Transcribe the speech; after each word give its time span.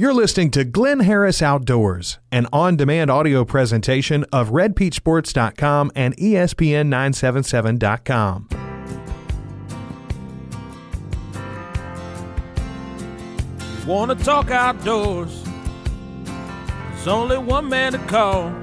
You're 0.00 0.14
listening 0.14 0.52
to 0.52 0.62
Glynn 0.62 1.00
Harris 1.00 1.42
Outdoors, 1.42 2.20
an 2.30 2.46
on 2.52 2.76
demand 2.76 3.10
audio 3.10 3.44
presentation 3.44 4.24
of 4.32 4.50
RedPeachSports.com 4.50 5.90
and 5.96 6.14
E 6.16 6.34
ESPN977.com. 6.34 8.48
Want 13.88 14.16
to 14.16 14.24
talk 14.24 14.52
outdoors? 14.52 15.42
There's 16.90 17.08
only 17.08 17.38
one 17.38 17.68
man 17.68 17.90
to 17.90 17.98
call. 17.98 18.54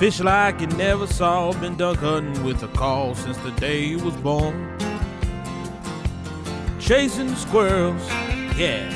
Fish 0.00 0.18
like 0.18 0.60
you 0.60 0.66
never 0.66 1.06
saw, 1.06 1.52
been 1.60 1.76
duck 1.76 1.98
hunting 1.98 2.42
with 2.42 2.64
a 2.64 2.68
call 2.68 3.14
since 3.14 3.36
the 3.36 3.52
day 3.52 3.86
he 3.86 3.94
was 3.94 4.16
born. 4.16 4.76
Chasing 6.80 7.32
squirrels, 7.36 8.02
yeah, 8.56 8.90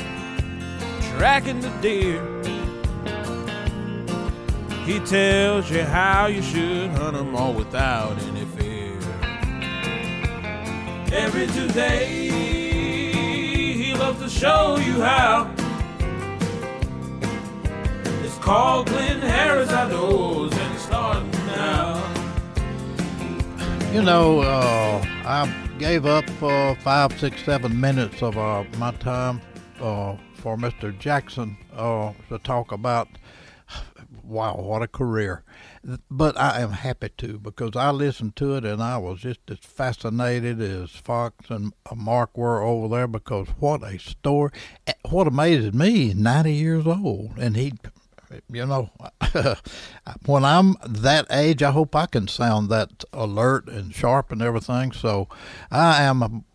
tracking 1.17 1.59
the 1.59 1.69
deer. 1.81 2.19
He 4.85 4.99
tells 5.01 5.69
you 5.69 5.83
how 5.83 6.25
you 6.25 6.41
should 6.41 6.89
hunt 6.91 7.15
'em 7.15 7.35
all 7.35 7.53
without 7.53 8.17
any 8.23 8.45
fear. 8.57 8.97
Every 11.13 11.45
Tuesday, 11.45 12.29
he 13.75 13.93
loves 13.93 14.19
to 14.19 14.29
show 14.29 14.77
you 14.77 14.99
how. 15.01 15.53
It's 18.23 18.37
called 18.39 18.87
Glynn 18.87 19.21
Harris 19.21 19.69
Outdoors, 19.69 20.53
and 20.53 20.73
it's 20.73 20.83
starting 20.83 21.31
now. 21.45 22.01
You 23.93 24.01
know, 24.01 24.39
uh, 24.39 25.05
I 25.23 25.53
gave 25.77 26.07
up 26.07 26.25
uh, 26.41 26.73
five, 26.75 27.19
six, 27.19 27.43
seven 27.43 27.79
minutes 27.79 28.23
of 28.23 28.37
uh, 28.37 28.63
my 28.77 28.91
time 28.93 29.41
uh, 29.81 30.17
for 30.35 30.57
Mr. 30.57 30.97
Jackson 30.97 31.57
uh, 31.75 32.13
to 32.29 32.37
talk 32.39 32.71
about. 32.71 33.07
Wow, 34.23 34.55
what 34.57 34.81
a 34.81 34.87
career! 34.87 35.43
But 36.09 36.37
I 36.37 36.61
am 36.61 36.71
happy 36.71 37.09
to 37.17 37.39
because 37.39 37.75
I 37.75 37.91
listened 37.91 38.35
to 38.37 38.55
it 38.55 38.65
and 38.65 38.81
I 38.81 38.97
was 38.97 39.21
just 39.21 39.39
as 39.49 39.59
fascinated 39.59 40.61
as 40.61 40.91
Fox 40.91 41.49
and 41.49 41.73
Mark 41.93 42.37
were 42.37 42.61
over 42.61 42.87
there 42.93 43.07
because 43.07 43.47
what 43.59 43.83
a 43.83 43.97
story! 43.97 44.51
What 45.09 45.27
amazes 45.27 45.73
me, 45.73 46.13
ninety 46.13 46.53
years 46.53 46.85
old 46.85 47.37
and 47.37 47.57
he 47.57 47.73
you 48.51 48.65
know, 48.65 48.89
when 50.25 50.45
I'm 50.45 50.75
that 50.87 51.27
age, 51.29 51.61
I 51.63 51.71
hope 51.71 51.95
I 51.95 52.05
can 52.05 52.27
sound 52.27 52.69
that 52.69 53.03
alert 53.13 53.67
and 53.67 53.93
sharp 53.93 54.31
and 54.31 54.41
everything. 54.41 54.91
So 54.91 55.27
I 55.69 56.03
am 56.03 56.45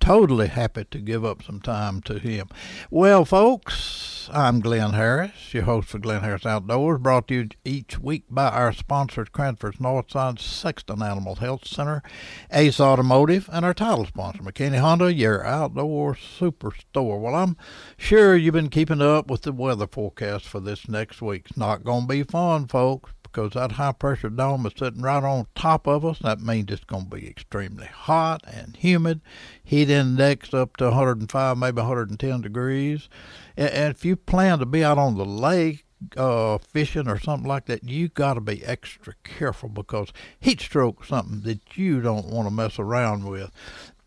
totally 0.00 0.48
happy 0.48 0.84
to 0.84 0.98
give 0.98 1.24
up 1.24 1.42
some 1.42 1.60
time 1.60 2.00
to 2.02 2.18
him. 2.18 2.48
Well, 2.90 3.24
folks, 3.24 4.28
I'm 4.32 4.60
Glynn 4.60 4.92
Harris, 4.92 5.54
your 5.54 5.64
host 5.64 5.88
for 5.88 5.98
Glynn 5.98 6.22
Harris 6.22 6.46
Outdoors, 6.46 7.00
brought 7.00 7.28
to 7.28 7.34
you 7.34 7.48
each 7.64 7.98
week 7.98 8.24
by 8.28 8.48
our 8.48 8.72
sponsors, 8.72 9.28
Cranford's 9.28 9.78
Northside 9.78 10.40
Sexton 10.40 11.02
Animal 11.02 11.36
Health 11.36 11.66
Center, 11.66 12.02
Ace 12.50 12.80
Automotive, 12.80 13.48
and 13.52 13.64
our 13.64 13.74
title 13.74 14.06
sponsor, 14.06 14.42
McKinney 14.42 14.80
Honda, 14.80 15.12
your 15.12 15.44
outdoor 15.44 16.14
superstore. 16.14 17.20
Well, 17.20 17.34
I'm 17.34 17.56
sure 17.96 18.36
you've 18.36 18.54
been 18.54 18.70
keeping 18.70 19.02
up 19.02 19.30
with 19.30 19.42
the 19.42 19.52
weather 19.52 19.86
forecast 19.86 20.46
for 20.46 20.60
this 20.60 20.88
next 20.88 21.22
week. 21.22 21.46
It's 21.48 21.56
not 21.56 21.84
going 21.84 22.02
to 22.02 22.08
be 22.08 22.22
fun, 22.22 22.66
folks 22.66 23.12
because 23.36 23.52
that 23.52 23.72
high 23.72 23.92
pressure 23.92 24.30
dome 24.30 24.64
is 24.64 24.72
sitting 24.78 25.02
right 25.02 25.22
on 25.22 25.46
top 25.54 25.86
of 25.86 26.06
us. 26.06 26.20
That 26.20 26.40
means 26.40 26.72
it's 26.72 26.84
going 26.84 27.10
to 27.10 27.16
be 27.16 27.28
extremely 27.28 27.84
hot 27.84 28.42
and 28.46 28.74
humid. 28.74 29.20
Heat 29.62 29.90
index 29.90 30.54
up 30.54 30.78
to 30.78 30.86
105, 30.86 31.58
maybe 31.58 31.76
110 31.76 32.40
degrees. 32.40 33.10
And 33.54 33.90
if 33.94 34.06
you 34.06 34.16
plan 34.16 34.58
to 34.60 34.64
be 34.64 34.82
out 34.82 34.96
on 34.96 35.18
the 35.18 35.26
lake, 35.26 35.84
uh, 36.16 36.56
fishing 36.56 37.08
or 37.08 37.18
something 37.18 37.46
like 37.46 37.66
that, 37.66 37.84
you 37.84 38.08
got 38.08 38.34
to 38.34 38.40
be 38.40 38.64
extra 38.64 39.12
careful 39.22 39.68
because 39.68 40.14
heat 40.40 40.62
stroke 40.62 41.04
something 41.04 41.42
that 41.42 41.76
you 41.76 42.00
don't 42.00 42.28
want 42.28 42.48
to 42.48 42.54
mess 42.54 42.78
around 42.78 43.26
with 43.26 43.50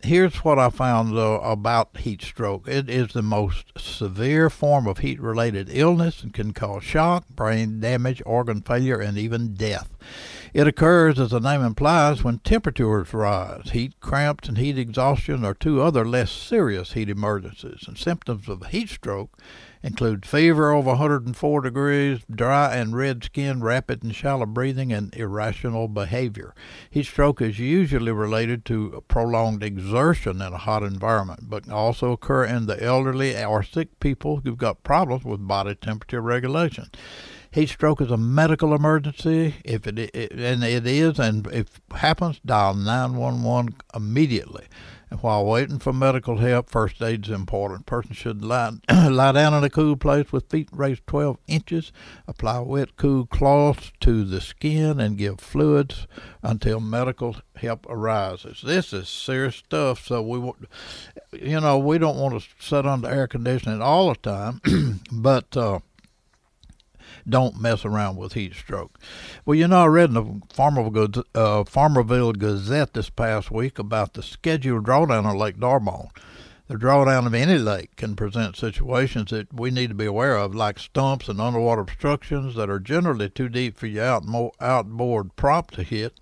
here's 0.02 0.38
what 0.38 0.58
I 0.60 0.70
found 0.70 1.18
about 1.18 1.98
heat 1.98 2.22
stroke. 2.22 2.68
It 2.68 2.90
is 2.90 3.10
the 3.10 3.22
most 3.22 3.74
severe 3.78 4.50
form 4.50 4.88
of 4.88 5.00
heat 5.00 5.20
related 5.20 5.70
illness 5.72 6.24
and 6.24 6.34
can 6.34 6.54
cause 6.54 6.84
shock, 6.84 7.28
brain 7.30 7.80
damage, 7.80 8.22
organ 8.26 8.62
failure, 8.62 9.00
and 9.00 9.18
even 9.18 9.54
death. 9.54 9.96
It 10.52 10.68
occurs, 10.68 11.20
as 11.20 11.30
the 11.30 11.40
name 11.40 11.62
implies, 11.62 12.24
when 12.24 12.40
temperatures 12.40 13.14
rise. 13.14 13.70
Heat 13.70 14.00
cramps 14.00 14.50
and 14.50 14.58
heat 14.58 14.80
exhaustion 14.80 15.46
are 15.46 15.54
two 15.54 15.82
other 15.82 16.04
less 16.04 16.32
serious 16.32 16.94
heat 16.94 17.08
emergencies, 17.08 17.86
and 17.88 17.96
symptoms 17.98 18.50
of 18.50 18.66
heat 18.68 18.90
stroke 18.90 19.38
include 19.84 20.26
fever 20.26 20.72
over 20.72 20.90
104 20.90 21.62
degrees, 21.62 22.22
dry 22.30 22.76
and 22.76 22.96
red 22.96 23.24
skin, 23.24 23.62
rapid 23.62 24.02
and 24.02 24.16
shallow 24.16 24.48
breathing, 24.48 24.92
and 24.92 25.16
irrational 25.16 25.88
behavior. 25.88 26.56
Heat 26.90 27.06
stroke 27.06 27.42
is 27.42 27.60
usually 27.60 28.12
related 28.12 28.66
to 28.66 29.04
prolonged 29.08 29.62
exertion 29.64 30.42
in 30.42 30.54
a 30.54 30.58
hot 30.58 30.82
environment, 30.82 31.42
but 31.44 31.64
can 31.64 31.74
also 31.74 32.12
occur 32.12 32.44
in 32.44 32.66
the 32.66 32.84
elderly 32.84 33.42
or 33.42 33.62
sick 33.62 34.00
people 34.00 34.42
who've 34.44 34.58
got 34.58 34.84
problems 34.84 35.24
with 35.24 35.48
body 35.48 35.76
temperature 35.76 36.22
regulation. 36.22 36.88
Heat 37.52 37.70
stroke 37.70 38.00
is 38.00 38.12
a 38.12 38.18
medical 38.18 38.76
emergency. 38.76 39.56
If 39.66 39.88
it, 39.88 39.98
it 39.98 40.32
and 40.34 40.64
it 40.64 40.86
is, 40.86 41.18
and 41.18 41.48
if 41.48 41.82
happens, 41.96 42.40
dial 42.46 42.76
911 42.76 43.76
immediately. 43.96 44.66
And 45.10 45.20
while 45.24 45.44
waiting 45.44 45.80
for 45.80 45.92
medical 45.92 46.38
help, 46.38 46.70
first 46.70 47.02
aid 47.02 47.26
is 47.26 47.32
important. 47.32 47.88
Person 47.88 48.14
should 48.14 48.44
lie, 48.44 48.74
lie 48.92 49.32
down 49.32 49.56
in 49.56 49.64
a 49.64 49.70
cool 49.70 49.96
place 49.96 50.32
with 50.32 50.52
feet 50.52 50.70
raised 50.72 51.08
12 51.08 51.40
inches. 51.48 51.92
Apply 52.28 52.60
wet, 52.60 52.96
cool 52.96 53.26
cloths 53.26 53.92
to 54.02 54.24
the 54.24 54.42
skin 54.42 55.00
and 55.00 55.18
give 55.18 55.40
fluids 55.40 56.06
until 56.44 56.80
medical 56.80 57.38
help 57.56 57.88
arises. 57.90 58.62
This 58.64 58.94
is 58.94 59.10
serious 59.10 59.56
stuff. 59.56 60.06
So 60.06 60.22
we, 60.22 60.38
you 61.34 61.60
know, 61.60 61.80
we 61.80 61.98
don't 61.98 62.18
want 62.18 62.40
to 62.40 62.48
sit 62.60 62.86
under 62.86 63.10
air 63.10 63.28
conditioning 63.28 63.82
all 63.82 64.10
the 64.10 64.16
time, 64.16 64.62
but. 65.12 65.58
Uh, 65.58 65.80
don't 67.28 67.60
mess 67.60 67.86
around 67.86 68.18
with 68.18 68.34
heat 68.34 68.54
stroke. 68.54 69.00
Well, 69.46 69.56
you 69.56 69.68
know, 69.68 69.84
I 69.84 69.88
read 69.88 70.10
in 70.10 70.14
the 70.16 70.24
Farmerville, 70.24 71.24
uh, 71.36 71.64
Farmerville 71.64 72.38
Gazette 72.38 72.94
this 72.94 73.10
past 73.10 73.52
week 73.52 73.80
about 73.80 74.14
the 74.14 74.24
scheduled 74.24 74.86
drawdown 74.86 75.26
on 75.26 75.38
Lake 75.38 75.60
D'Arbonne. 75.60 76.10
The 76.68 76.76
drawdown 76.76 77.26
of 77.26 77.34
any 77.34 77.58
lake 77.58 77.96
can 77.96 78.16
present 78.16 78.56
situations 78.56 79.32
that 79.32 79.52
we 79.52 79.72
need 79.72 79.88
to 79.88 79.96
be 79.96 80.06
aware 80.06 80.38
of, 80.38 80.54
like 80.54 80.78
stumps 80.78 81.28
and 81.28 81.42
underwater 81.42 81.82
obstructions 81.82 82.54
that 82.56 82.70
are 82.70 82.80
generally 82.80 83.28
too 83.28 83.50
deep 83.50 83.76
for 83.76 83.88
your 83.88 84.06
out- 84.06 84.54
outboard 84.62 85.36
prop 85.36 85.72
to 85.72 85.82
hit 85.82 86.20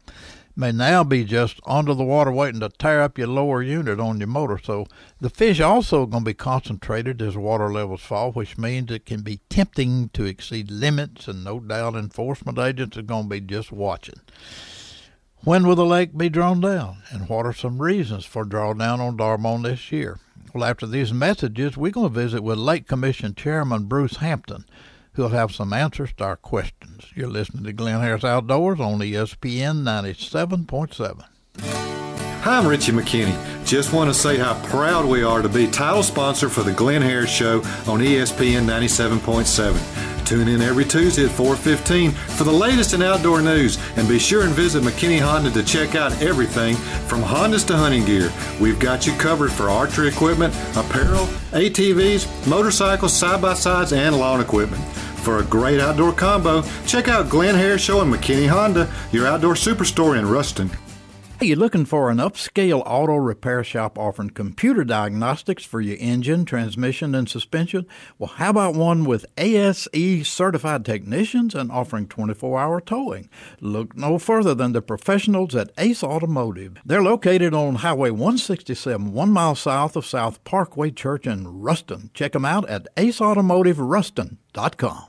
may 0.58 0.72
now 0.72 1.04
be 1.04 1.24
just 1.24 1.60
under 1.66 1.94
the 1.94 2.04
water 2.04 2.32
waiting 2.32 2.60
to 2.62 2.70
tear 2.70 3.02
up 3.02 3.18
your 3.18 3.28
lower 3.28 3.62
unit 3.62 4.00
on 4.00 4.20
your 4.20 4.28
motor. 4.28 4.60
So 4.62 4.88
the 5.22 5.30
fish 5.30 5.60
also 5.60 6.06
going 6.06 6.24
to 6.24 6.30
be 6.30 6.34
concentrated 6.34 7.22
as 7.22 7.38
water 7.38 7.72
levels 7.72 8.02
fall, 8.02 8.32
which 8.32 8.58
means 8.58 8.92
it 8.92 9.06
can 9.06 9.22
be 9.22 9.40
tempting 9.50 10.10
to 10.10 10.26
exceed 10.26 10.72
limits, 10.72 11.28
and 11.28 11.44
no 11.44 11.60
doubt 11.60 11.96
enforcement 11.96 12.58
agents 12.58 12.98
are 12.98 13.04
going 13.04 13.26
to 13.26 13.30
be 13.30 13.42
just 13.42 13.72
watching. 13.72 14.20
When 15.44 15.68
will 15.68 15.76
the 15.76 15.86
lake 15.86 16.18
be 16.18 16.30
drawn 16.30 16.60
down, 16.60 17.04
and 17.12 17.30
what 17.30 17.46
are 17.46 17.54
some 17.54 17.82
reasons 17.82 18.26
for 18.26 18.44
drawdown 18.44 19.00
on 19.00 19.16
D'Arbonne 19.16 19.62
this 19.62 19.92
year? 19.92 20.20
Well, 20.54 20.64
after 20.64 20.88
these 20.88 21.14
messages, 21.14 21.78
we're 21.78 21.92
going 21.92 22.12
to 22.12 22.20
visit 22.20 22.42
with 22.42 22.58
Lake 22.58 22.88
Commission 22.88 23.36
Chairman 23.36 23.86
Bruce 23.86 24.18
Hampton 24.18 24.66
who'll 25.18 25.30
have 25.30 25.54
some 25.54 25.74
answers 25.74 26.14
to 26.14 26.24
our 26.24 26.36
questions. 26.36 27.12
You're 27.16 27.28
listening 27.28 27.64
to 27.64 27.74
Glynn 27.74 28.02
Harris 28.02 28.24
Outdoors 28.24 28.80
on 28.80 29.00
ESPN 29.00 29.82
97.7. 29.82 31.26
Hi, 32.44 32.58
I'm 32.60 32.68
Richie 32.68 32.92
McKinney. 32.92 33.66
Just 33.66 33.92
want 33.92 34.12
to 34.12 34.14
say 34.14 34.38
how 34.38 34.54
proud 34.68 35.06
we 35.06 35.24
are 35.24 35.42
to 35.42 35.50
be 35.50 35.68
title 35.68 36.04
sponsor 36.04 36.50
for 36.50 36.62
the 36.62 36.72
Glynn 36.72 37.02
Harris 37.02 37.32
Show 37.32 37.58
on 37.88 38.00
ESPN 38.00 38.66
97.7. 38.66 40.26
Tune 40.28 40.50
in 40.50 40.62
every 40.62 40.86
Tuesday 40.86 41.26
at 41.26 41.32
4:15 41.32 42.12
for 42.12 42.44
the 42.44 42.52
latest 42.52 42.94
in 42.94 43.02
outdoor 43.02 43.42
news, 43.42 43.80
and 43.96 44.08
be 44.10 44.20
sure 44.20 44.44
and 44.44 44.54
visit 44.54 44.84
McKinney 44.84 45.22
Honda 45.22 45.50
to 45.52 45.64
check 45.64 45.96
out 45.96 46.22
everything 46.22 46.76
from 47.08 47.24
Hondas 47.24 47.66
to 47.68 47.78
hunting 47.78 48.06
gear. 48.06 48.32
We've 48.60 48.78
got 48.78 49.08
you 49.08 49.14
covered 49.14 49.52
for 49.52 49.70
archery 49.70 50.10
equipment, 50.10 50.54
apparel, 50.76 51.28
ATVs, 51.54 52.28
motorcycles, 52.46 53.14
side 53.14 53.42
by 53.42 53.54
sides, 53.54 53.94
and 53.94 54.18
lawn 54.18 54.42
equipment. 54.42 54.84
For 55.24 55.40
a 55.40 55.44
great 55.44 55.80
outdoor 55.80 56.14
combo, 56.14 56.64
check 56.86 57.08
out 57.08 57.30
Glynn 57.30 57.56
Harris 57.56 57.82
Show 57.82 58.02
and 58.02 58.14
McKinney 58.14 58.48
Honda, 58.48 58.92
your 59.12 59.28
outdoor 59.28 59.56
superstore 59.56 60.18
in 60.18 60.28
Ruston. 60.28 60.72
Are 61.40 61.46
you 61.46 61.56
looking 61.56 61.86
for 61.86 62.10
an 62.10 62.18
upscale 62.18 62.82
auto 62.84 63.16
repair 63.16 63.64
shop 63.64 64.00
offering 64.00 64.32
computer 64.32 64.84
diagnostics 64.84 65.64
for 65.64 65.80
your 65.80 65.96
engine, 66.00 66.46
transmission, 66.46 67.14
and 67.14 67.30
suspension? 67.30 67.86
Well, 68.18 68.32
how 68.38 68.50
about 68.50 68.74
one 68.74 69.04
with 69.04 69.28
ASE 69.38 70.28
certified 70.28 70.84
technicians 70.84 71.54
and 71.54 71.72
offering 71.72 72.08
24 72.08 72.60
hour 72.60 72.82
towing? 72.82 73.30
Look 73.62 73.96
no 73.96 74.18
further 74.18 74.56
than 74.56 74.72
the 74.72 74.82
professionals 74.82 75.54
at 75.54 75.70
Ace 75.78 76.04
Automotive. 76.04 76.78
They're 76.84 77.04
located 77.04 77.54
on 77.54 77.76
Highway 77.76 78.10
167, 78.10 79.14
one 79.14 79.30
mile 79.30 79.54
south 79.54 79.96
of 79.96 80.08
South 80.08 80.44
Parkway 80.44 80.90
Church 80.90 81.28
in 81.28 81.48
Ruston. 81.48 82.10
Check 82.16 82.32
them 82.32 82.46
out 82.46 82.68
at 82.68 82.88
aceautomotiveruston.com. 82.96 85.04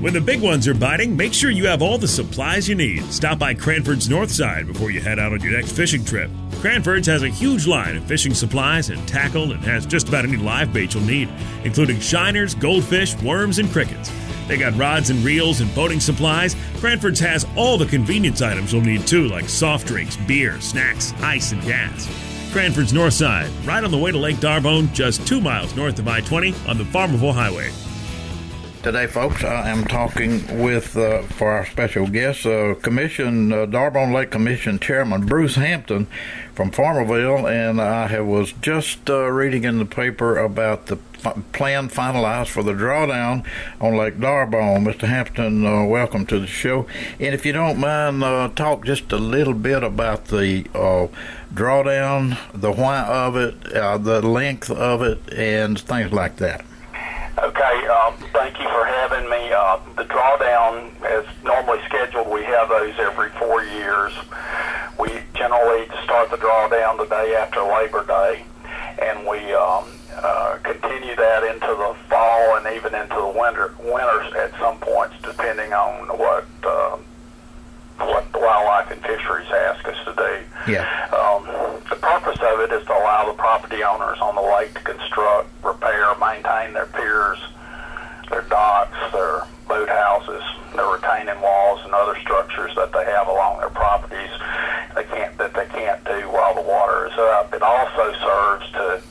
When 0.00 0.12
the 0.12 0.20
big 0.20 0.40
ones 0.40 0.68
are 0.68 0.74
biting, 0.74 1.16
make 1.16 1.34
sure 1.34 1.50
you 1.50 1.66
have 1.66 1.82
all 1.82 1.98
the 1.98 2.06
supplies 2.06 2.68
you 2.68 2.76
need. 2.76 3.02
Stop 3.12 3.40
by 3.40 3.52
Cranford's 3.52 4.08
North 4.08 4.30
Side 4.30 4.68
before 4.68 4.92
you 4.92 5.00
head 5.00 5.18
out 5.18 5.32
on 5.32 5.40
your 5.40 5.50
next 5.50 5.72
fishing 5.72 6.04
trip. 6.04 6.30
Cranford's 6.60 7.08
has 7.08 7.24
a 7.24 7.28
huge 7.28 7.66
line 7.66 7.96
of 7.96 8.04
fishing 8.04 8.32
supplies 8.32 8.90
and 8.90 9.08
tackle 9.08 9.50
and 9.50 9.60
has 9.64 9.86
just 9.86 10.06
about 10.06 10.24
any 10.24 10.36
live 10.36 10.72
bait 10.72 10.94
you'll 10.94 11.02
need, 11.02 11.28
including 11.64 11.98
shiners, 11.98 12.54
goldfish, 12.54 13.20
worms, 13.22 13.58
and 13.58 13.68
crickets. 13.70 14.12
They 14.46 14.56
got 14.56 14.78
rods 14.78 15.10
and 15.10 15.24
reels 15.24 15.60
and 15.60 15.74
boating 15.74 15.98
supplies. 15.98 16.54
Cranford's 16.76 17.18
has 17.18 17.44
all 17.56 17.76
the 17.76 17.86
convenience 17.86 18.40
items 18.40 18.72
you'll 18.72 18.82
need 18.82 19.04
too, 19.04 19.26
like 19.26 19.48
soft 19.48 19.88
drinks, 19.88 20.16
beer, 20.16 20.60
snacks, 20.60 21.12
ice, 21.22 21.50
and 21.50 21.62
gas. 21.62 22.06
Cranford's 22.52 22.92
North 22.92 23.14
Side, 23.14 23.50
right 23.66 23.82
on 23.82 23.90
the 23.90 23.98
way 23.98 24.12
to 24.12 24.18
Lake 24.18 24.38
D'Arbonne, 24.38 24.94
just 24.94 25.26
two 25.26 25.40
miles 25.40 25.74
north 25.74 25.98
of 25.98 26.06
I 26.06 26.20
20 26.20 26.54
on 26.68 26.78
the 26.78 26.84
Farmerville 26.84 27.34
Highway. 27.34 27.72
Today, 28.82 29.08
folks, 29.08 29.42
I 29.42 29.68
am 29.70 29.84
talking 29.84 30.62
with, 30.62 30.96
uh, 30.96 31.22
for 31.22 31.50
our 31.50 31.66
special 31.66 32.06
guest, 32.06 32.46
uh, 32.46 32.74
Commission, 32.76 33.52
uh, 33.52 33.66
D'Arbonne 33.66 34.12
Lake 34.12 34.30
Commission 34.30 34.78
Chairman 34.78 35.26
Bruce 35.26 35.56
Hampton 35.56 36.06
from 36.54 36.70
Farmerville, 36.70 37.50
and 37.50 37.80
I 37.80 38.20
was 38.20 38.52
just 38.52 39.10
uh, 39.10 39.26
reading 39.32 39.64
in 39.64 39.78
the 39.78 39.84
paper 39.84 40.38
about 40.38 40.86
the 40.86 40.96
f- 41.24 41.36
plan 41.52 41.88
finalized 41.88 42.48
for 42.48 42.62
the 42.62 42.72
drawdown 42.72 43.44
on 43.80 43.96
Lake 43.96 44.20
D'Arbonne. 44.20 44.84
Mr. 44.84 45.08
Hampton, 45.08 45.66
uh, 45.66 45.84
welcome 45.84 46.24
to 46.26 46.38
the 46.38 46.46
show. 46.46 46.86
And 47.18 47.34
if 47.34 47.44
you 47.44 47.52
don't 47.52 47.78
mind, 47.80 48.22
uh, 48.22 48.48
talk 48.54 48.84
just 48.86 49.10
a 49.10 49.18
little 49.18 49.54
bit 49.54 49.82
about 49.82 50.26
the 50.26 50.62
drawdown, 51.52 52.38
the 52.54 52.72
why 52.72 53.00
of 53.02 53.34
it, 53.36 53.60
the 53.64 54.22
length 54.22 54.70
of 54.70 55.02
it, 55.02 55.18
and 55.32 55.78
things 55.80 56.12
like 56.12 56.36
that. 56.36 56.64
Um, 58.08 58.14
thank 58.32 58.58
you 58.58 58.64
for 58.64 58.84
having 58.84 59.28
me. 59.28 59.52
Uh, 59.52 59.78
the 59.96 60.04
drawdown 60.04 60.90
is 61.20 61.26
normally 61.44 61.80
scheduled. 61.86 62.28
We 62.28 62.44
have 62.44 62.68
those 62.68 62.94
every 62.98 63.28
four 63.30 63.62
years. 63.64 64.12
We 64.98 65.20
generally 65.34 65.86
start 66.04 66.30
the 66.30 66.38
drawdown 66.38 66.96
the 66.98 67.06
day 67.06 67.34
after 67.36 67.62
Labor 67.62 68.06
Day, 68.06 68.44
and 69.02 69.26
we 69.26 69.52
um, 69.52 69.84
uh, 70.16 70.58
continue 70.62 71.16
that 71.16 71.44
into 71.44 71.66
the 71.66 71.96
fall 72.08 72.56
and 72.56 72.74
even 72.76 72.94
into 72.94 73.14
the 73.14 73.38
winter 73.38 73.74
winters 73.80 74.32
at 74.34 74.58
some 74.58 74.78
points, 74.78 75.14
depending 75.22 75.72
on 75.72 76.08
what 76.16 76.46
uh, 76.64 76.96
what 77.98 78.32
the 78.32 78.38
wildlife 78.38 78.90
and 78.90 79.02
fisheries 79.02 79.48
ask 79.50 79.86
us 79.86 79.96
to 80.06 80.14
do. 80.14 80.72
Yeah. 80.72 80.86
Um, 81.12 81.44
the 81.90 81.96
purpose 81.96 82.38
of 82.40 82.60
it 82.60 82.72
is 82.72 82.86
to 82.86 82.92
allow 82.92 83.26
the 83.26 83.34
property 83.34 83.82
owners 83.82 84.18
on 84.20 84.34
the 84.34 84.42
lake 84.42 84.72
to 84.74 84.80
construct, 84.80 85.50
repair, 85.64 86.14
maintain 86.16 86.74
their 86.74 86.86
piers, 86.86 87.38
their 88.30 88.42
docks, 88.42 88.96
their 89.12 89.44
boat 89.66 89.88
houses, 89.88 90.42
their 90.74 90.86
retaining 90.86 91.40
walls, 91.40 91.80
and 91.84 91.92
other 91.92 92.18
structures 92.20 92.74
that 92.76 92.92
they 92.92 93.04
have 93.04 93.28
along 93.28 93.58
their 93.58 93.70
properties. 93.70 94.30
They 94.94 95.04
can't 95.04 95.36
that 95.38 95.54
they 95.54 95.66
can't 95.66 96.02
do 96.04 96.28
while 96.30 96.54
the 96.54 96.62
water 96.62 97.06
is 97.06 97.18
up. 97.18 97.52
It 97.52 97.62
also 97.62 98.12
serves 98.20 98.70
to 98.72 99.02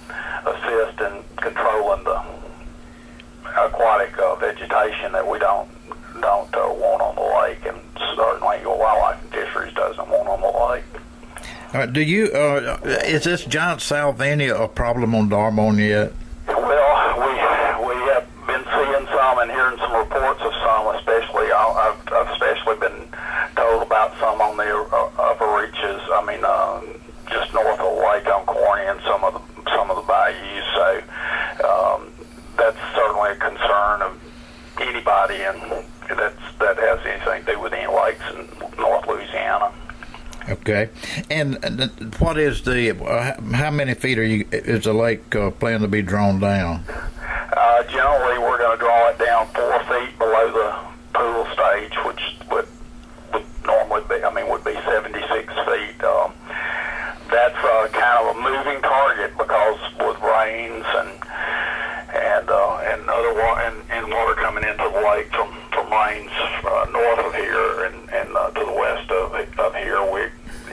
assist 0.46 1.02
in 1.02 1.24
controlling 1.38 2.04
the 2.04 2.22
aquatic 3.58 4.18
uh, 4.19 4.36
vegetation 4.36 5.12
that 5.14 5.28
we 5.28 5.40
don't 5.40 5.69
don't 6.22 6.54
uh, 6.56 6.74
want 6.74 7.02
on 7.02 7.16
the 7.16 7.28
lake, 7.42 7.66
and 7.66 7.80
certainly 8.16 8.60
your 8.62 8.78
wildlife 8.78 9.22
and 9.22 9.31
fisheries 9.31 9.74
doesn't 9.74 10.08
want 10.10 10.28
on 10.28 10.42
the 10.42 10.74
lake. 10.74 10.84
Uh, 11.74 11.86
do 11.86 12.02
you 12.02 12.31
uh, 12.31 12.80
is 13.06 13.24
this 13.24 13.46
giant 13.46 13.81
salvinia 13.81 14.60
a 14.60 14.68
problem 14.68 15.14
on 15.14 15.30
D'Arbonne 15.30 15.78
yet? 15.78 16.14
Well, 16.48 16.94
we 17.19 17.31
we 17.86 17.96
have 18.08 18.25
been 18.48 18.64
seeing 18.64 19.06
some 19.12 19.40
and 19.40 19.52
hearing 19.52 19.78
some 19.78 19.94
reports 19.94 20.42
of 20.42 20.54
some, 20.64 20.96
especially 20.96 21.52
uh, 21.52 21.57
I've, 21.57 22.00
I've 22.14 22.31
especially 22.31 22.78
been 22.80 23.07
told 23.56 23.84
about 23.84 24.18
some 24.19 24.40
on 24.42 24.57
the 24.57 24.69
uh, 24.72 25.12
upper 25.19 25.48
reaches. 25.60 26.02
I 26.14 26.24
mean, 26.26 26.44
uh, 26.44 26.81
just 27.30 27.54
north 27.54 27.80
of 27.80 27.96
the 27.96 28.02
lake 28.02 28.28
on 28.28 28.46
Corney 28.46 28.88
and 28.88 29.02
some 29.04 29.24
of 29.24 29.34
the 29.34 29.69
some 29.76 29.92
of 29.92 29.98
the 29.98 30.07
bayous. 30.07 30.66
So 30.74 30.88
um, 31.68 32.12
that's 32.57 32.80
certainly 32.96 33.31
a 33.31 33.36
concern 33.36 34.02
of 34.02 34.18
anybody 34.80 35.36
and 35.44 35.84
that's 36.10 36.40
that 36.60 36.78
has 36.78 37.00
anything 37.06 37.46
to 37.46 37.54
do 37.54 37.60
with 37.60 37.74
any 37.74 37.88
lakes 37.88 38.24
in 38.31 38.48
North 38.80 39.06
Louisiana. 39.07 39.72
And 41.38 42.16
what 42.19 42.38
is 42.38 42.63
the 42.63 42.98
uh, 43.00 43.39
how 43.56 43.69
many 43.69 43.94
feet 43.94 44.18
are 44.18 44.25
you 44.25 44.48
is 44.51 44.86
the 44.86 44.94
lake 44.94 45.36
uh, 45.36 45.51
planned 45.51 45.81
to 45.81 45.88
be 45.88 46.01
drawn 46.01 46.39
down? 46.39 46.84
Uh, 46.89 47.84
generally, 47.84 48.39
we're 48.39 48.57
going 48.57 48.78
to 48.78 48.84
draw 48.84 49.10
it 49.10 49.19
down 49.19 49.48
four 49.54 49.80
feet 49.86 50.18
below 50.18 50.51
the 50.51 51.19
pool 51.19 51.45
stage, 51.54 51.94
which 52.06 52.22
would 52.51 52.68
would 53.34 53.45
normally 53.66 54.04
be 54.10 54.24
I 54.24 54.34
mean 54.34 54.50
would 54.50 54.63
be 54.63 54.74
76 54.74 55.54
feet. 55.54 56.04
Um, 56.04 56.34
that's 57.30 57.57
uh, 57.57 57.88
kind 57.92 58.18
of 58.25 58.36
a 58.36 58.40
moving 58.42 58.81
target 58.81 59.38
because 59.38 59.78
with 60.00 60.18
rains 60.22 60.86
and 60.90 61.12
and 62.18 62.50
uh, 62.50 62.78
and 62.90 63.10
other 63.10 63.33
water 63.33 63.62
and, 63.62 63.78
and 63.92 64.12
water 64.12 64.33
coming 64.36 64.63
into 64.63 64.90
the 64.90 65.01
lake 65.06 65.30
from 65.33 65.54
from 65.72 65.92
rains 65.92 66.31
uh, 66.66 66.88
north 66.92 67.19
of 67.19 67.36
here 67.36 67.86
and 67.86 68.10
and 68.10 68.36
uh, 68.36 68.50
to 68.51 68.66
the 68.66 68.74
west 68.74 69.12
of 69.12 69.33
of 69.60 69.75
here, 69.75 70.01
we 70.12 70.22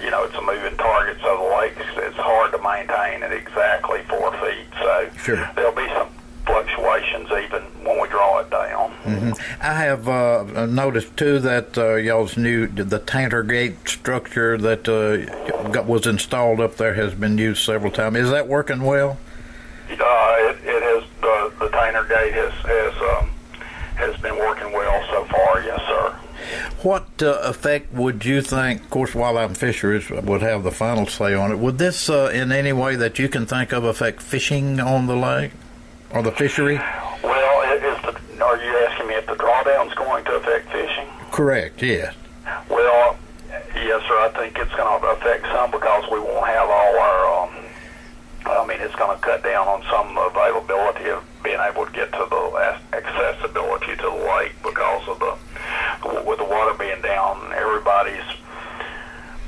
you 0.03 0.11
know 0.11 0.25
it's 0.25 0.34
a 0.34 0.34
moving 0.45 0.77
target, 0.77 1.19
so 1.23 1.37
the 1.37 1.57
lake's 1.57 1.81
it's 1.97 2.17
hard 2.17 2.53
to 2.53 2.59
maintain 2.59 3.23
at 3.23 3.33
exactly 3.33 4.03
four 4.09 4.33
feet. 4.39 4.67
So 4.79 5.11
sure. 5.23 5.51
there'll 5.57 5.73
be 5.73 5.89
some 5.89 6.09
fluctuations 6.47 7.31
even 7.31 7.63
when 7.85 8.01
we 8.01 8.09
draw 8.09 8.41
it 8.41 8.51
down. 8.51 8.93
Mm-hmm. 9.05 9.33
I 9.63 9.73
have 9.73 10.09
uh, 10.09 10.67
noticed 10.67 11.17
too 11.17 11.39
that 11.41 11.77
uh, 11.79 11.95
y'all's 11.95 12.37
new 12.37 12.67
the 12.67 13.01
Tainter 13.01 13.49
Gate 13.49 13.89
structure 13.89 14.59
that 14.59 14.89
uh, 14.89 15.71
got, 15.71 15.87
was 15.87 16.07
installed 16.07 16.61
up 16.61 16.77
there 16.77 16.95
has 16.95 17.15
been 17.15 17.39
used 17.39 17.65
several 17.65 17.91
times. 17.91 18.17
Is 18.17 18.31
that 18.31 18.47
working 18.49 18.83
well? 18.83 19.19
Uh, 19.91 19.95
it, 19.97 20.59
it 20.65 20.83
has 20.83 21.05
the 21.21 21.53
the 21.59 22.05
Gate 22.09 22.35
has 22.35 22.53
has 22.53 22.95
um, 23.03 23.31
has 23.97 24.21
been 24.21 24.37
working 24.37 24.73
well 24.73 25.05
so 25.11 25.25
far. 25.25 25.63
Yes, 25.63 25.81
sir. 25.89 26.17
What 26.85 27.23
uh, 27.23 27.39
effect 27.45 27.95
would 27.95 28.27
you 28.27 28.43
think? 28.43 28.83
Of 28.83 28.91
course, 28.91 29.15
wildlife 29.15 29.49
and 29.49 29.57
fisheries 29.57 30.11
would 30.11 30.43
have 30.43 30.65
the 30.65 30.71
final 30.71 31.07
say 31.07 31.33
on 31.33 31.51
it. 31.51 31.59
Would 31.59 31.79
this, 31.79 32.11
uh, 32.11 32.31
in 32.31 32.53
any 32.53 32.75
way 32.75 32.95
that 32.95 33.19
you 33.19 33.31
can 33.31 33.47
think 33.47 33.73
of, 33.73 33.85
affect 33.85 34.21
fishing 34.21 34.79
on 34.79 35.07
the 35.07 35.17
lake 35.17 35.53
or 36.11 36.23
the 36.23 36.31
fishery? 36.31 36.77
Well, 37.23 37.63
is 37.73 38.03
the, 38.03 38.45
are 38.45 38.63
you 38.63 38.77
asking 38.87 39.07
me 39.09 39.15
if 39.15 39.25
the 39.27 39.33
drawdown 39.33 39.89
is 39.89 39.95
going 39.95 40.27
to 40.27 40.33
affect 40.37 40.71
fishing? 40.73 41.07
Correct. 41.31 41.83
Yes. 41.83 42.15
Well, 42.69 43.17
yes, 43.75 44.03
sir. 44.07 44.19
I 44.21 44.31
think 44.37 44.59
it's 44.59 44.75
going 44.75 45.01
to 45.01 45.07
affect 45.07 45.47
some 45.47 45.71
because 45.71 46.05
we 46.13 46.19
won't 46.21 46.47
have 46.49 46.69
all 46.69 46.99
our. 46.99 47.45
Um, 47.45 47.55
I 48.45 48.67
mean, 48.67 48.77
it's 48.83 48.95
going 48.97 49.17
to 49.17 49.23
cut 49.25 49.43
down 49.43 49.67
on 49.69 49.83
some 49.91 50.19
availability 50.19 51.09
of 51.09 51.25
being 51.43 51.61
able 51.61 51.87
to 51.87 51.93
get 51.93 52.13
to 52.13 52.27
the 52.29 52.77
accessibility 52.93 53.97
to 53.97 54.03
the 54.03 54.29
lake 54.37 54.53
because 54.63 55.09
of 55.09 55.19
the 55.19 55.35
with 56.25 56.39
the 56.39 56.45
water 56.45 56.75
being 56.79 57.01
down, 57.03 57.53
everybody's 57.55 58.25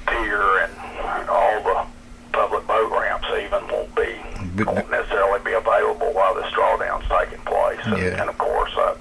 pier 0.06 0.64
and 0.64 1.28
all 1.28 1.62
the 1.62 1.86
public 2.32 2.66
boat 2.66 2.90
ramps 2.92 3.26
even 3.32 3.66
won't 3.68 3.94
be 3.94 4.62
won't 4.64 4.90
necessarily 4.90 5.42
be 5.44 5.52
available 5.52 6.12
while 6.12 6.34
this 6.34 6.46
drawdown's 6.52 7.04
taking 7.08 7.42
place. 7.44 7.80
And, 7.84 7.98
Yeah. 7.98 8.20
and 8.20 8.30
of 8.30 8.38
course, 8.38 8.72
I, 8.76 8.94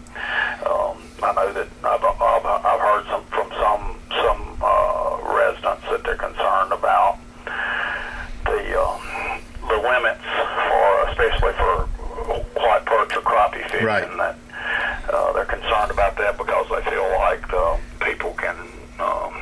um, 0.66 0.98
I 1.24 1.34
know 1.34 1.54
that 1.54 1.68
I've, 1.84 2.04
I've, 2.04 2.46
I've 2.66 2.80
heard 2.82 3.06
some 3.08 3.24
from 3.26 3.50
some 3.52 3.96
some 4.24 4.58
uh, 4.62 5.18
residents 5.36 5.84
that 5.90 6.04
they're 6.04 6.16
concerned 6.18 6.72
about 6.74 7.18
the 8.46 8.82
um, 8.82 9.02
the 9.68 9.78
limits 9.78 10.24
for 10.68 11.10
especially 11.10 11.54
for 11.54 11.88
white 12.60 12.86
perch 12.86 13.16
or 13.16 13.22
fishing 13.80 13.86
Right. 13.86 14.18
that 14.18 14.38
uh, 15.14 15.34
they're 15.34 15.46
concerned 15.46 15.92
about 15.92 16.18
that 16.18 16.38
because 16.38 16.68
they 16.70 16.90
feel 16.90 17.10
like 17.20 17.54
uh, 17.54 17.78
people 18.02 18.34
can 18.34 18.56
um, 19.00 19.34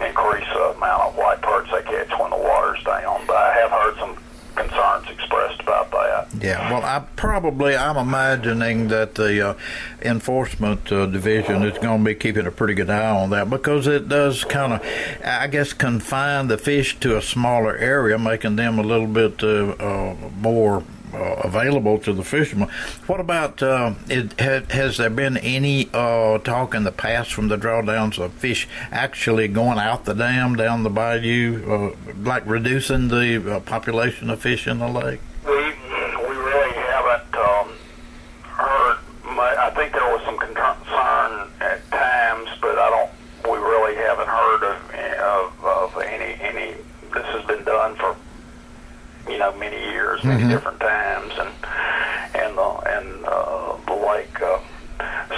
increase 0.00 0.46
the 0.52 0.74
amount 0.76 1.02
of 1.02 1.16
white 1.16 1.40
perch 1.42 1.70
they 1.70 1.82
catch 1.82 2.10
when 2.18 2.30
the 2.30 2.36
water's 2.36 2.82
down. 2.84 3.26
But 3.26 3.36
I 3.36 3.54
have 3.54 3.70
heard 3.70 3.96
some 3.98 4.16
concerns 4.54 5.08
expressed 5.10 5.60
about 5.60 5.90
that. 5.90 6.28
Yeah, 6.40 6.70
well, 6.70 6.84
I 6.84 7.04
probably 7.16 7.76
I'm 7.76 7.96
imagining 7.96 8.88
that 8.88 9.14
the 9.14 9.50
uh, 9.50 9.54
enforcement 10.02 10.90
uh, 10.92 11.06
division 11.06 11.62
is 11.62 11.78
going 11.78 12.00
to 12.00 12.04
be 12.04 12.14
keeping 12.14 12.46
a 12.46 12.50
pretty 12.50 12.74
good 12.74 12.90
eye 12.90 13.10
on 13.10 13.30
that 13.30 13.50
because 13.50 13.86
it 13.86 14.08
does 14.08 14.44
kind 14.44 14.74
of, 14.74 14.86
I 15.24 15.46
guess, 15.48 15.72
confine 15.72 16.48
the 16.48 16.58
fish 16.58 16.98
to 17.00 17.16
a 17.16 17.22
smaller 17.22 17.76
area, 17.76 18.18
making 18.18 18.56
them 18.56 18.78
a 18.78 18.82
little 18.82 19.06
bit 19.06 19.42
uh, 19.42 19.70
uh 19.78 20.16
more 20.40 20.84
available 21.14 21.98
to 21.98 22.12
the 22.12 22.24
fishermen. 22.24 22.68
What 23.06 23.20
about 23.20 23.62
uh, 23.62 23.94
it, 24.08 24.40
has 24.70 24.96
there 24.96 25.10
been 25.10 25.36
any 25.38 25.88
uh, 25.92 26.38
talk 26.38 26.74
in 26.74 26.84
the 26.84 26.92
past 26.92 27.32
from 27.32 27.48
the 27.48 27.56
drawdowns 27.56 28.18
of 28.18 28.32
fish 28.32 28.68
actually 28.90 29.48
going 29.48 29.78
out 29.78 30.04
the 30.04 30.14
dam 30.14 30.56
down 30.56 30.82
the 30.82 30.90
bayou, 30.90 31.70
uh, 31.70 32.12
like 32.22 32.46
reducing 32.46 33.08
the 33.08 33.56
uh, 33.56 33.60
population 33.60 34.30
of 34.30 34.40
fish 34.40 34.66
in 34.66 34.78
the 34.78 34.88
lake? 34.88 35.20
We 35.44 35.52
we 35.52 36.34
really 36.36 36.72
haven't 36.72 37.34
um, 37.36 37.68
heard. 38.42 38.98
Much. 39.24 39.56
I 39.58 39.70
think 39.70 39.92
there 39.92 40.10
was 40.12 40.22
some 40.24 40.38
concern 40.38 41.50
at 41.60 41.90
times, 41.90 42.48
but 42.60 42.78
I 42.78 42.90
don't. 42.90 43.10
We 43.50 43.58
really 43.58 43.96
haven't 43.96 44.28
heard 44.28 44.62
of 44.62 44.94
of, 45.20 45.64
of 45.64 46.02
any 46.02 46.40
any. 46.40 46.76
This 47.12 47.26
has 47.26 47.44
been 47.46 47.64
done 47.64 47.94
for 47.96 48.16
you 49.28 49.38
know 49.38 49.52
many 49.56 49.78
years, 49.90 50.22
many 50.24 50.42
mm-hmm. 50.42 50.50
different 50.50 50.80
times, 50.80 51.32
and 51.38 51.50
and 52.34 52.56
the 52.56 52.70
and 52.96 53.24
uh, 53.24 53.76
the 53.86 53.94
lake 53.94 54.40
uh, 54.40 54.58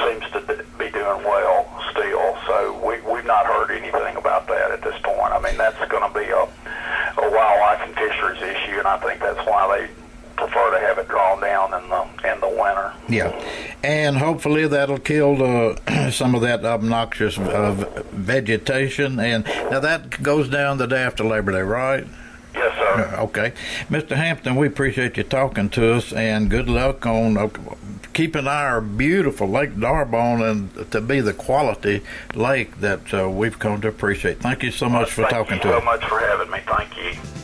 seems 0.04 0.24
to 0.32 0.64
be 0.78 0.90
doing 0.90 1.22
well 1.24 1.66
still. 1.90 2.36
So 2.46 2.80
we 2.86 3.00
we've 3.10 3.24
not 3.24 3.46
heard 3.46 3.70
anything 3.70 4.16
about 4.16 4.46
that 4.48 4.70
at 4.70 4.82
this 4.82 4.98
point. 5.02 5.32
I 5.32 5.40
mean 5.40 5.56
that's 5.56 5.78
going 5.88 6.06
to 6.06 6.18
be 6.18 6.26
a 6.26 6.42
a 7.18 7.30
wildlife 7.30 7.88
issue, 8.42 8.78
and 8.78 8.86
I 8.86 8.98
think 8.98 9.20
that's 9.20 9.46
why 9.46 9.78
they 9.78 9.90
prefer 10.36 10.70
to 10.72 10.86
have 10.86 10.98
it 10.98 11.08
drawn 11.08 11.40
down 11.40 11.72
in 11.82 11.88
the 11.88 12.32
in 12.32 12.40
the 12.40 12.48
winter. 12.48 12.92
Yeah, 13.08 13.32
and 13.82 14.18
hopefully 14.18 14.66
that'll 14.66 14.98
kill 14.98 15.36
the, 15.36 16.10
some 16.12 16.34
of 16.34 16.42
that 16.42 16.64
obnoxious 16.64 17.38
uh, 17.38 18.02
vegetation. 18.12 19.18
And 19.20 19.44
now 19.70 19.80
that 19.80 20.22
goes 20.22 20.48
down 20.48 20.78
the 20.78 20.86
day 20.86 21.02
after 21.02 21.24
Labor 21.24 21.52
Day, 21.52 21.62
right? 21.62 22.06
Yes, 22.54 22.76
sir. 22.76 23.16
Uh, 23.16 23.22
okay. 23.24 23.52
Mr. 23.88 24.16
Hampton, 24.16 24.56
we 24.56 24.66
appreciate 24.66 25.16
you 25.16 25.22
talking 25.22 25.68
to 25.70 25.94
us 25.94 26.12
and 26.12 26.50
good 26.50 26.68
luck 26.68 27.06
on 27.06 27.36
uh, 27.36 27.48
keeping 28.12 28.48
our 28.48 28.80
beautiful 28.80 29.48
Lake 29.48 29.78
D'Arbonne 29.78 30.42
and 30.42 30.90
to 30.90 31.00
be 31.00 31.20
the 31.20 31.34
quality 31.34 32.02
lake 32.34 32.80
that 32.80 33.12
uh, 33.12 33.28
we've 33.28 33.58
come 33.58 33.80
to 33.82 33.88
appreciate. 33.88 34.40
Thank 34.40 34.62
you 34.62 34.70
so 34.70 34.88
much 34.88 35.16
well, 35.16 35.28
for 35.28 35.34
talking 35.34 35.60
to 35.60 35.74
us. 35.74 35.84
Thank 35.84 36.02
you 36.02 36.08
so 36.08 36.08
much 36.08 36.08
for 36.08 36.18
having 36.20 36.50
me. 36.50 36.60
Thank 36.66 36.96
you. 36.96 37.35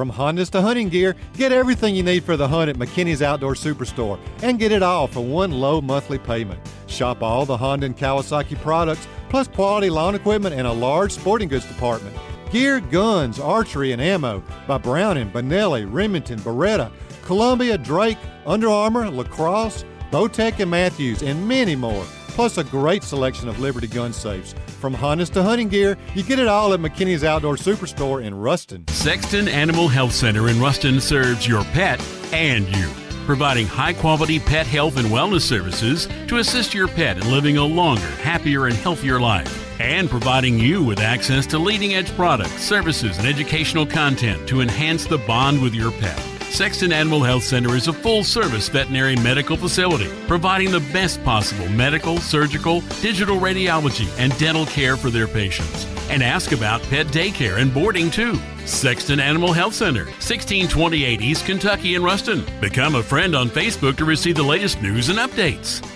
From 0.00 0.10
Hondas 0.10 0.48
to 0.52 0.62
hunting 0.62 0.88
gear, 0.88 1.14
get 1.34 1.52
everything 1.52 1.94
you 1.94 2.02
need 2.02 2.24
for 2.24 2.34
the 2.34 2.48
hunt 2.48 2.70
at 2.70 2.76
McKinney's 2.76 3.20
Outdoor 3.20 3.52
Superstore 3.52 4.18
and 4.42 4.58
get 4.58 4.72
it 4.72 4.82
all 4.82 5.06
for 5.06 5.20
one 5.20 5.50
low 5.50 5.82
monthly 5.82 6.16
payment. 6.16 6.58
Shop 6.86 7.22
all 7.22 7.44
the 7.44 7.58
Honda 7.58 7.84
and 7.84 7.94
Kawasaki 7.94 8.58
products, 8.62 9.06
plus 9.28 9.46
quality 9.46 9.90
lawn 9.90 10.14
equipment 10.14 10.54
and 10.54 10.66
a 10.66 10.72
large 10.72 11.12
sporting 11.12 11.50
goods 11.50 11.66
department. 11.66 12.16
Gear, 12.50 12.80
guns, 12.80 13.38
archery, 13.38 13.92
and 13.92 14.00
ammo 14.00 14.42
by 14.66 14.78
Browning, 14.78 15.30
Benelli, 15.30 15.86
Remington, 15.86 16.38
Beretta, 16.38 16.90
Columbia, 17.20 17.76
Drake, 17.76 18.16
Under 18.46 18.70
Armour, 18.70 19.10
Lacrosse, 19.10 19.84
Bowtech, 20.10 20.60
and 20.60 20.70
Mathews, 20.70 21.22
and 21.22 21.46
many 21.46 21.76
more. 21.76 22.06
Plus 22.40 22.56
a 22.56 22.64
great 22.64 23.02
selection 23.02 23.50
of 23.50 23.60
Liberty 23.60 23.86
gun 23.86 24.14
safes. 24.14 24.54
From 24.80 24.94
harness 24.94 25.28
to 25.28 25.42
hunting 25.42 25.68
gear, 25.68 25.98
you 26.14 26.22
get 26.22 26.38
it 26.38 26.48
all 26.48 26.72
at 26.72 26.80
McKinney's 26.80 27.22
Outdoor 27.22 27.56
Superstore 27.56 28.24
in 28.24 28.34
Ruston. 28.34 28.88
Sexton 28.88 29.46
Animal 29.46 29.88
Health 29.88 30.14
Center 30.14 30.48
in 30.48 30.58
Ruston 30.58 31.02
serves 31.02 31.46
your 31.46 31.64
pet 31.64 32.02
and 32.32 32.66
you 32.74 32.88
providing 33.26 33.66
high 33.66 33.92
quality 33.92 34.40
pet 34.40 34.66
health 34.66 34.96
and 34.96 35.08
wellness 35.08 35.42
services 35.42 36.08
to 36.28 36.38
assist 36.38 36.72
your 36.72 36.88
pet 36.88 37.18
in 37.18 37.30
living 37.30 37.58
a 37.58 37.62
longer, 37.62 38.08
happier, 38.22 38.68
and 38.68 38.74
healthier 38.74 39.20
life 39.20 39.78
and 39.78 40.08
providing 40.08 40.58
you 40.58 40.82
with 40.82 40.98
access 40.98 41.44
to 41.44 41.58
leading 41.58 41.92
edge 41.92 42.10
products, 42.16 42.62
services, 42.62 43.18
and 43.18 43.26
educational 43.26 43.84
content 43.84 44.48
to 44.48 44.62
enhance 44.62 45.04
the 45.04 45.18
bond 45.18 45.60
with 45.60 45.74
your 45.74 45.90
pet. 45.92 46.39
Sexton 46.50 46.92
Animal 46.92 47.22
Health 47.22 47.44
Center 47.44 47.76
is 47.76 47.86
a 47.86 47.92
full 47.92 48.24
service 48.24 48.68
veterinary 48.68 49.14
medical 49.16 49.56
facility 49.56 50.10
providing 50.26 50.72
the 50.72 50.80
best 50.92 51.22
possible 51.22 51.68
medical, 51.68 52.18
surgical, 52.18 52.80
digital 53.00 53.36
radiology, 53.36 54.08
and 54.18 54.36
dental 54.36 54.66
care 54.66 54.96
for 54.96 55.10
their 55.10 55.28
patients. 55.28 55.86
And 56.10 56.22
ask 56.24 56.50
about 56.50 56.82
pet 56.82 57.06
daycare 57.06 57.58
and 57.58 57.72
boarding 57.72 58.10
too. 58.10 58.38
Sexton 58.66 59.20
Animal 59.20 59.52
Health 59.52 59.74
Center, 59.74 60.04
1628 60.04 61.22
East 61.22 61.46
Kentucky 61.46 61.94
in 61.94 62.02
Ruston. 62.02 62.44
Become 62.60 62.96
a 62.96 63.02
friend 63.02 63.36
on 63.36 63.48
Facebook 63.48 63.96
to 63.96 64.04
receive 64.04 64.34
the 64.34 64.42
latest 64.42 64.82
news 64.82 65.08
and 65.08 65.20
updates. 65.20 65.86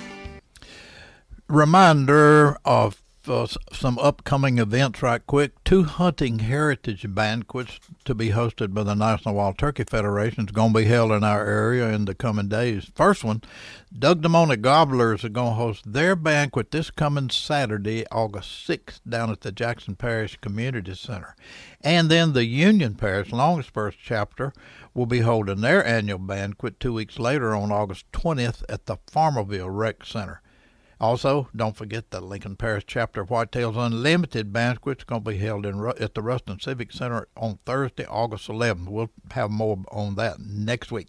Reminder 1.49 2.57
of 2.65 3.04
uh, 3.29 3.47
some 3.73 3.99
upcoming 3.99 4.59
events 4.59 5.03
right 5.03 5.27
quick. 5.27 5.53
Two 5.65 5.85
hunting 5.85 6.41
heritage 6.41 7.07
banquets 7.09 7.81
to 8.05 8.15
be 8.15 8.31
hosted 8.31 8.75
by 8.75 8.83
the 8.83 8.95
National 8.95 9.35
Wild 9.35 9.59
Turkey 9.59 9.85
Federation 9.85 10.45
is 10.45 10.53
going 10.53 10.73
to 10.73 10.79
be 10.79 10.85
held 10.85 11.13
in 11.13 11.25
our 11.25 11.47
area 11.47 11.89
in 11.91 12.05
the 12.05 12.15
coming 12.15 12.49
days. 12.49 12.91
First 12.95 13.25
one, 13.25 13.43
Dugdemona 13.97 14.61
Gobblers 14.61 15.25
are 15.25 15.29
going 15.29 15.53
to 15.53 15.57
host 15.57 15.93
their 15.93 16.17
banquet 16.17 16.71
this 16.71 16.91
coming 16.91 17.31
Saturday, 17.31 18.07
August 18.11 18.69
6th, 18.69 19.01
down 19.09 19.31
at 19.31 19.41
the 19.41 19.53
Jackson 19.53 19.97
Parish 19.97 20.37
Community 20.37 20.95
Center. 20.95 21.37
And 21.81 22.11
then 22.11 22.33
the 22.33 22.45
Union 22.45 22.95
Parish 22.95 23.33
Longspurs 23.33 23.95
chapter 24.03 24.53
will 24.93 25.07
be 25.07 25.21
holding 25.21 25.61
their 25.61 25.85
annual 25.85 26.19
banquet 26.19 26.79
two 26.79 26.93
weeks 26.93 27.19
later 27.19 27.55
on 27.55 27.73
August 27.73 28.11
20th 28.13 28.63
at 28.69 28.87
the 28.87 28.97
Farmerville 28.97 29.69
Rec 29.71 30.05
Center. 30.05 30.41
Also, 31.01 31.49
don't 31.55 31.77
forget 31.77 32.11
the 32.11 32.21
Lincoln 32.21 32.57
Parish 32.57 32.85
Chapter 32.87 33.23
of 33.23 33.29
Whitetails 33.29 33.77
Unlimited 33.77 34.53
banquet 34.53 34.99
is 34.99 35.05
going 35.05 35.25
to 35.25 35.31
be 35.31 35.39
held 35.39 35.67
in 35.67 35.85
at 36.01 36.15
the 36.15 36.23
Ruston 36.23 36.61
Civic 36.61 36.93
Center 36.93 37.27
on 37.37 37.59
Thursday, 37.67 38.07
August 38.07 38.49
11th. 38.49 38.89
We'll 38.89 39.11
have 39.33 39.51
more 39.51 39.79
on 39.91 40.15
that 40.15 40.41
next 40.41 40.93
week. 40.93 41.09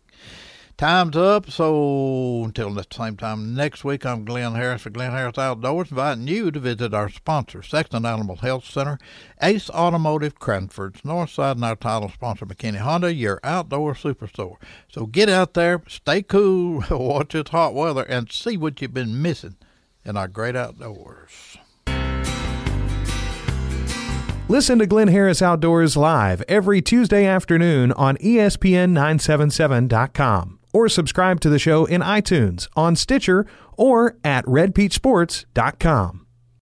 Time's 0.78 1.16
up, 1.16 1.50
so 1.50 2.44
until 2.44 2.74
the 2.74 2.86
same 2.92 3.16
time 3.16 3.56
next 3.56 3.86
week, 3.86 4.06
I'm 4.06 4.26
Glynn 4.26 4.56
Harris 4.56 4.82
for 4.82 4.90
Glynn 4.90 5.12
Harris 5.12 5.38
Outdoors, 5.38 5.90
inviting 5.90 6.28
you 6.28 6.52
to 6.52 6.60
visit 6.60 6.94
our 6.94 7.08
sponsor, 7.08 7.64
Sexton 7.64 8.06
Animal 8.06 8.36
Health 8.36 8.66
Center, 8.66 9.00
Ace 9.42 9.70
Automotive 9.70 10.38
Cranford's 10.38 11.04
Northside, 11.04 11.54
and 11.54 11.64
our 11.64 11.78
title 11.78 12.10
sponsor, 12.10 12.46
McKinney 12.46 12.80
Honda, 12.80 13.14
your 13.14 13.40
outdoor 13.42 13.94
superstore. 13.94 14.58
So 14.90 15.06
get 15.06 15.30
out 15.30 15.54
there, 15.54 15.82
stay 15.88 16.22
cool, 16.22 16.84
watch 16.92 17.32
this 17.32 17.48
hot 17.48 17.74
weather, 17.74 18.04
and 18.04 18.30
see 18.30 18.58
what 18.58 18.82
you've 18.82 18.94
been 18.94 19.22
missing 19.22 19.56
in 20.06 20.18
our 20.18 20.28
great 20.28 20.56
outdoors. 20.56 21.58
Listen 24.48 24.78
to 24.78 24.86
Glynn 24.86 25.08
Harris 25.08 25.42
Outdoors 25.42 25.98
live 25.98 26.44
every 26.48 26.80
Tuesday 26.80 27.26
afternoon 27.26 27.92
on 27.94 28.16
ESPN977.com 28.18 30.60
or 30.72 30.88
subscribe 30.88 31.40
to 31.40 31.50
the 31.50 31.58
show 31.58 31.86
in 31.86 32.02
iTunes, 32.02 32.68
on 32.76 32.96
Stitcher, 32.96 33.48
or 33.78 34.18
at 34.24 34.46
redpeachsports.com. 34.46 36.25